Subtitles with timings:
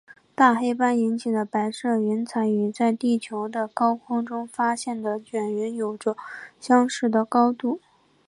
[0.33, 6.17] 大黑斑引起的白色云彩与在地球的高空中发现的卷云有着
[6.59, 7.79] 相似的高度。